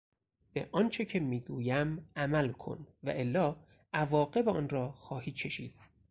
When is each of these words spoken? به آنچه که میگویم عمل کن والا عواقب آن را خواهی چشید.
به 0.53 0.69
آنچه 0.71 1.05
که 1.05 1.19
میگویم 1.19 2.09
عمل 2.15 2.51
کن 2.51 2.87
والا 3.03 3.55
عواقب 3.93 4.49
آن 4.49 4.69
را 4.69 4.91
خواهی 4.91 5.31
چشید. 5.31 5.75